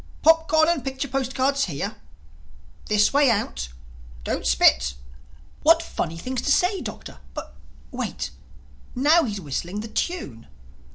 [0.23, 1.95] 'Popcorn and picture postcards here'....
[2.87, 3.69] 'This way out'....
[4.23, 7.53] 'Don't spit'—What funny things to say, Doctor!—Oh, but
[7.91, 10.47] wait!—Now he's whistling the tune."